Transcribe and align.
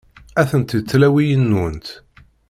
Atenti 0.41 0.77
tlawiyin-nwent. 0.89 1.87